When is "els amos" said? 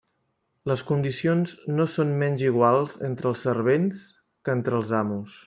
4.81-5.39